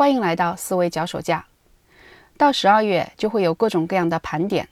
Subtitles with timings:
[0.00, 1.44] 欢迎来到思维脚手架。
[2.38, 4.66] 到十二月就会有各种各样的盘点，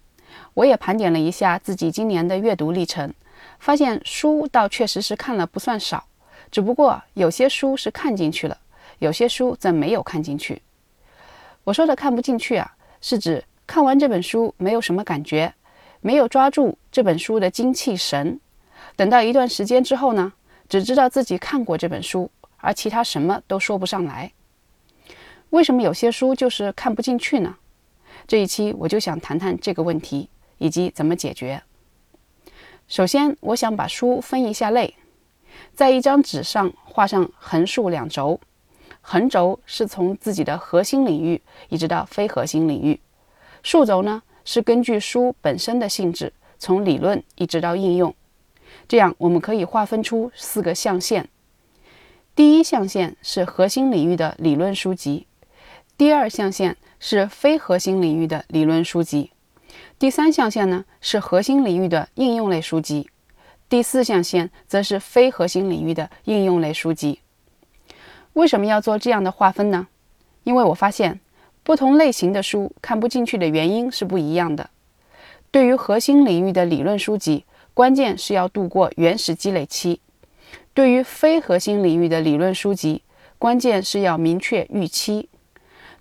[0.55, 3.13] 我也盘点了一下自己今年的阅读历程，
[3.59, 6.07] 发现书倒确实是看了不算少，
[6.51, 8.57] 只不过有些书是看进去了，
[9.01, 10.63] 有些书则没有看进去。
[11.65, 15.53] 我说的看不进去啊，是指看完这本书没有什么感觉，
[16.01, 18.41] 没有抓住这本书的精气神。
[18.97, 20.33] 等到一段时间之后呢，
[20.71, 24.33] 只知道自己看过这本书，而其他什么都说不上来。
[25.51, 27.57] 为什么有些书就是看不进去呢？
[28.27, 31.63] 这一期我就想谈谈这个问题以及怎么解决。
[32.87, 34.95] 首先，我想把书分一下类，
[35.75, 38.41] 在一张纸上画上横竖两轴，
[39.01, 43.01] 横轴是从自己的核心领域一直到非核心领域，
[43.63, 48.15] 竖轴呢是根据书本身的性质，从理论一直到应用。
[48.87, 51.29] 这样我们可以划分出四个象限。
[52.35, 55.27] 第一象限是核心领域的理论书籍。
[55.99, 59.33] 第二象限是非核心领域的理论书籍，
[59.99, 63.11] 第三象限呢是核心领域的应用类书籍，
[63.69, 67.19] 第四象限则是非核心领域的应用类书籍。
[68.35, 69.89] 为什么要做这样的划分呢？
[70.45, 71.19] 因为我发现
[71.65, 74.71] 不同类型的书看不进去的原因是不一样的。
[75.51, 77.45] 对于核心领域的理论书籍，
[77.75, 79.99] 关键是要度过原始积累期；
[80.73, 83.03] 对于非核心领域的理论书籍，
[83.37, 85.29] 关键是要明确预期。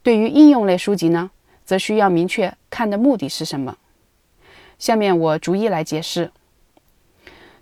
[0.08, 1.32] 对于应用类书籍呢，
[1.66, 3.76] 则需要明确看的目的是什么。
[4.80, 6.32] 下面我逐一来解释。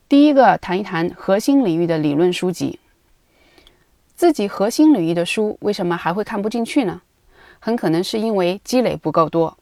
[0.07, 2.79] 第一个，谈一谈核心领域的理论书籍。
[4.15, 7.01] 自己核心领域的书为什么还会看不进去呢？
[7.57, 9.57] 很可能是因为积累不够多。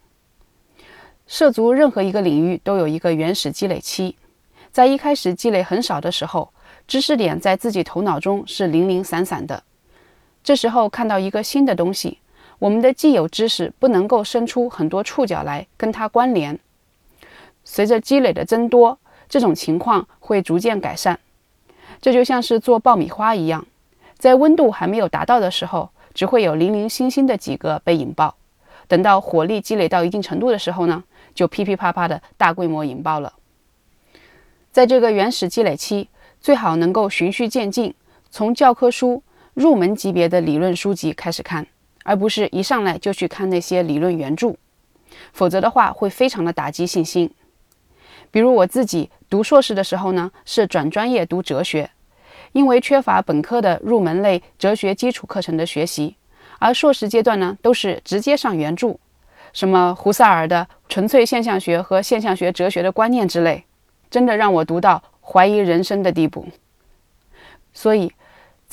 [1.25, 4.17] 涉足任何一个领域都有一个原始积累期，
[4.73, 6.51] 在一开始积累很少的时候，
[6.85, 9.63] 知识点在自己头脑中是零零散散的。
[10.43, 12.17] 这时候看到一个新的东西。
[12.63, 16.57] 我们的既有知识不能够伸出很多触角来跟它关联。
[17.65, 18.97] 随着积累的增多，
[19.27, 21.19] 这种情况会逐渐改善。
[22.01, 23.65] 这就像是做爆米花一样，
[24.17, 28.37] 在温度还没有达到的时候，只会有零零星星的几个被引爆。
[28.87, 31.03] 等到火力积累到一定程度的时候呢，
[31.35, 33.33] 就噼噼啪啪的大规模引爆了。
[34.71, 36.07] 在这个原始积累期，
[36.39, 37.93] 最好能够循序渐进，
[38.31, 39.21] 从教科书
[39.53, 41.67] 入门级别的理论书籍开始看。
[42.03, 44.55] 而不是一上来就去看那些理论原著，
[45.31, 47.31] 否则的话会非常的打击信心。
[48.29, 51.89] 比如我自己读硕士的时候呢，是转专业读哲学，
[52.51, 56.15] 因为缺乏本科的入门类哲学基础课程的学习，
[56.59, 58.97] 而硕士阶段呢都是直接上原著，
[59.53, 63.63] 什么胡塞尔的纯粹现象学和现象学哲学的观念之类，
[64.09, 66.47] 真的让我读到怀疑人生的地步。
[67.73, 68.11] 所以。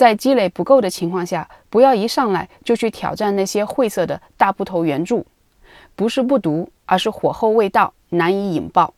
[0.00, 5.26] 在积累不够的情况下，不要一上来就去挑战那些晦涩的大部头原著，
[5.94, 8.94] 不是不读，而是火候未到，难以引爆。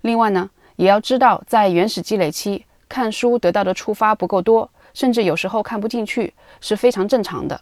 [0.00, 7.60] 另外呢，也要知道，在原始积累期看书得到的触发不够多，甚至有时候看不进去，是非常正常的。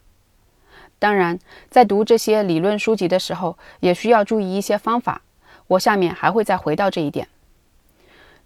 [0.98, 1.38] 当然，
[1.68, 5.20] 在读这些理论书籍的时候，也需要注意一些方法。
[5.66, 7.28] 我下面还会再回到这一点。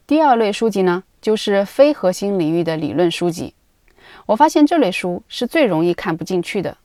[0.08, 3.54] 第二类书籍呢，就是非核心领域的理论书籍。
[4.28, 6.76] 我发现这类书是最容易看不进去的，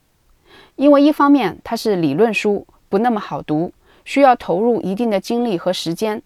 [0.77, 3.73] 因为一方面它是理论书，不那么好读，
[4.05, 6.19] 需要投入一定的精力和时间；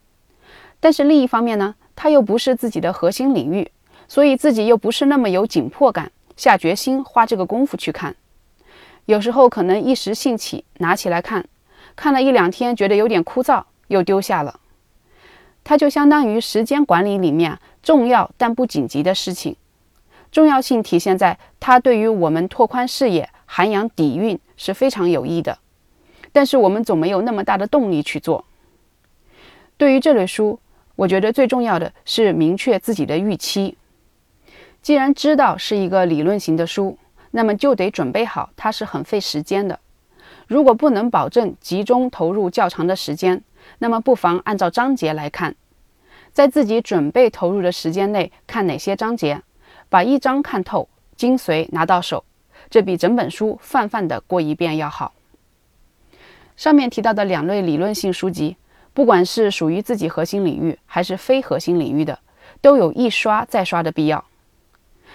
[0.79, 3.72] 但是另一方面呢，它又不是自己的核心领域，
[4.07, 8.16] 所以自己又不是那么有紧迫感，下决心花这个功夫去看。
[9.05, 11.47] 有时候可能一时兴起拿起来看，
[11.95, 14.59] 看了一两天觉得有点枯燥，又丢下了。
[15.63, 19.55] 它就相当于时间管理里面重要但不紧急的事情。
[20.38, 25.58] 重要性体现在它对于我们拓宽视野、涵养底蕴是非常有益的，
[26.31, 28.46] 但是我们总没有那么大的动力去做。
[29.78, 30.59] 对于这类书，
[30.96, 33.80] 我觉得最重要的是明确自己的预期。
[34.84, 37.00] 既然知道是一个理论型的书，
[37.31, 39.80] 那么就得准备好它是很费时间的。
[40.46, 43.41] 如果不能保证集中投入较长的时间，
[43.79, 45.56] 那么不妨按照章节来看，
[46.32, 49.41] 在自己准备投入的时间内看哪些章节。
[49.89, 52.23] 把一章看透，精髓拿到手，
[52.69, 55.13] 这比整本书泛泛的过一遍要好。
[56.55, 58.57] 上面提到的两类理论性书籍，
[58.93, 62.19] 不管是属于自己核心领域还是非核心领域的，
[62.61, 64.25] 都有一刷再刷的必要。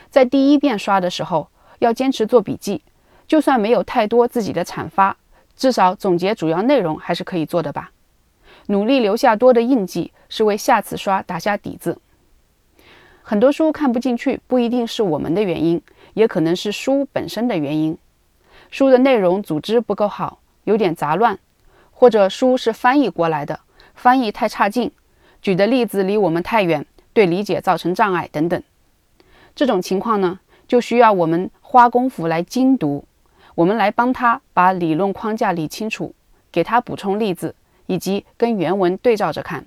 [0.09, 1.49] 在第一遍刷的时候，
[1.81, 2.83] 要坚持做笔记，
[3.27, 5.17] 就算没有太多自己的阐发，
[5.57, 7.91] 至少总结主要内容还是可以做的吧。
[8.67, 11.99] 努力留下多的印记，是为下次刷打下底子。
[13.23, 15.81] 很多书看不进去，不一定是我们的原因，
[16.15, 17.97] 也可能是书本身的原因。
[18.71, 21.39] 书的内容组织不够好，有点杂乱，
[21.91, 23.61] 或者书是翻译过来的，
[23.95, 24.91] 翻译太差劲，
[25.41, 28.63] 举的例子离我们太远，对理解造成障碍等等。
[29.55, 33.05] 这种情况呢，就需要我们花功夫来精读，
[33.55, 36.15] 我们来帮他把理论框架理清楚，
[36.51, 37.55] 给他补充例子，
[37.87, 39.67] 以及跟原文对照着看。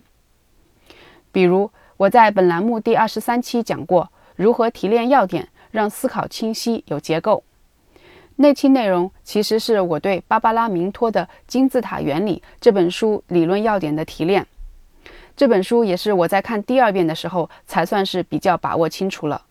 [1.31, 7.43] 比如我在本栏目第二十三期讲过如何提炼要点，让思考清晰有结构。
[8.35, 14.45] 那期内容其实是我对芭芭拉明托的《金字塔原理》这本书理论要点的提炼。
[15.37, 19.41] 这本书也是我在看第二遍的时候才算是比较把握清楚了。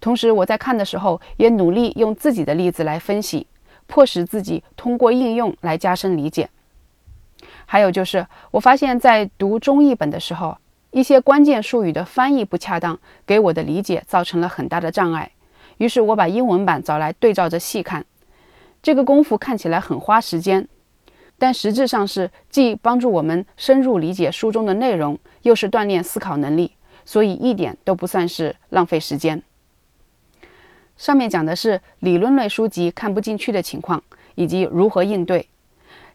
[0.00, 3.48] 同时，我在看的时候也努力用自己的例子来分析，
[3.88, 6.48] 迫使自己通过应用来加深理解。
[7.66, 10.56] 还有就是，我发现，在读中译本的时候，
[10.90, 15.30] 一些关键术语的翻译不恰当，给我的理解造成了很大的障碍。
[15.78, 18.04] 于是，我把英文版找来对照着细看。
[18.82, 20.66] 这个功夫看起来很花时间，
[21.38, 26.72] 但实质上是既帮助我们深入理解书中的内容，又是锻炼思考能力，
[27.04, 29.42] 所以一点都不算是浪费时间。
[30.96, 34.02] 上面讲的是理论类书籍看不进去的情况
[34.34, 35.48] 以及如何应对。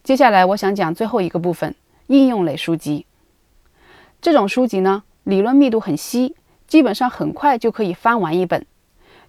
[0.04, 1.74] 接下来我想讲最后一个部分：
[2.08, 3.06] 应用类书籍。
[4.22, 6.36] 这种书籍呢，理论密度很稀，
[6.68, 8.66] 基本上很快就可以翻完一本，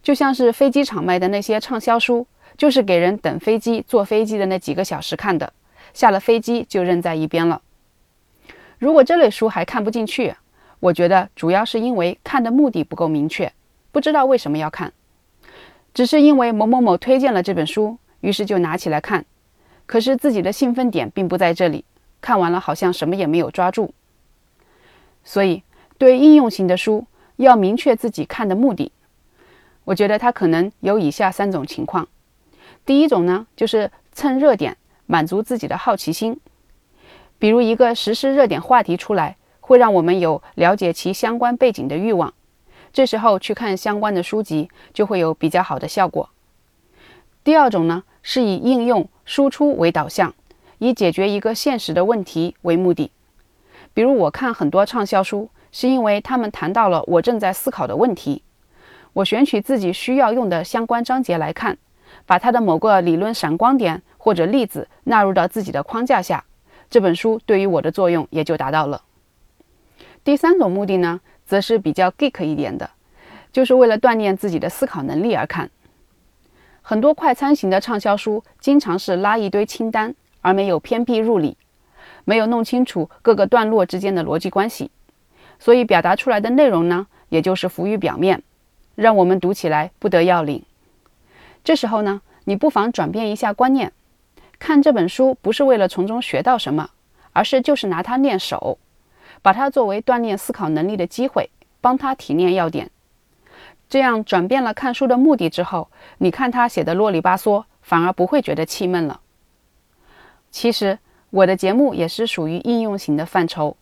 [0.03, 5.53] 就像是飞机场卖的那些畅销书，就是给人等飞机、坐飞机的那几个小时看的，
[5.93, 7.61] 下了飞机就扔在一边了。
[8.79, 10.35] 如果这类书还看不进去，
[10.81, 13.53] 我觉得主要是因为看的目的不够明确，
[13.93, 14.93] 不知道为什么要看。
[15.95, 19.25] 只是因为某某某推荐了这本书，于是就拿起来看。
[19.87, 21.85] 可是自己的兴奋点并不在这里，
[22.21, 23.95] 看完了好像什么也没有抓住。
[25.27, 25.65] 所以，
[25.99, 28.93] 对应用型的书要明确自己看的目的。
[29.85, 32.09] 我觉得它可能有以下三种情况：
[32.87, 34.77] 第一种呢，就是蹭热点，
[35.07, 36.39] 满足自己的好奇心。
[37.41, 42.33] 比如一个时事热点话题出来，会让我们有了解其相关背景的欲望。
[42.93, 46.31] 这时候去看相关的书籍，就会有比较好的效果。
[47.43, 50.35] 第二种呢，是以应用输出为导向，
[50.79, 53.11] 以解决一个现实的问题为目的。
[53.97, 58.43] 比如我看很多畅销书，是因为他们谈到了我正在思考的问题。
[59.15, 61.79] 我选取自己需要用的相关章节来看，
[62.27, 66.45] 把它的某个理论闪光点或者例子纳入到自己的框架下，
[66.91, 69.01] 这本书对于我的作用也就达到了。
[70.23, 71.23] 第三种目的呢？
[71.47, 72.91] 则是比较 geek 一点的，
[73.51, 75.71] 就是为了锻炼自己的思考能力而看。
[76.83, 81.57] 很多快餐型的畅销书经常是拉一堆清单，而没有偏僻入理，
[82.27, 84.91] 没有弄清楚各个段落之间的逻辑关系，
[85.59, 88.43] 所以表达出来的内容呢，也就是浮于表面，
[88.95, 90.63] 让我们读起来不得要领。
[91.65, 93.93] 这时候呢，你不妨转变一下观念，
[94.59, 96.91] 看这本书不是为了从中学到什么，
[97.33, 98.79] 而是就是拿它练手。
[99.43, 101.51] 把它作为锻炼思考能力的机会，
[101.81, 102.91] 帮他提炼要点，
[103.89, 105.89] 这样转变了看书的目的之后，
[106.19, 109.21] 你看他写的啰里吧嗦，反而不会觉得气闷了。
[110.51, 110.99] 其实
[111.31, 113.77] 我的节目也是属于应用型的范畴，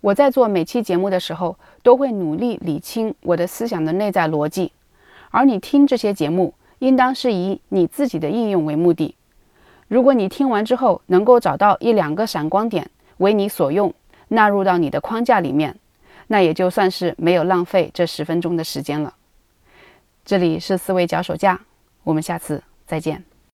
[0.00, 4.72] 我在做每期节目的时候，都会努力理清我的思想的内在逻辑，
[5.30, 9.14] 而你听这些节目，应当是以你自己的应用为目的。
[9.88, 13.92] 如果你听完之后能够找到一两个闪光点为你所用，
[14.28, 15.76] 纳入到你的框架里面，
[16.28, 19.14] 那也就算是没有浪费这十分钟的时间了。
[20.24, 21.60] 这里是思维脚手架，
[22.04, 23.29] 我们下次再见。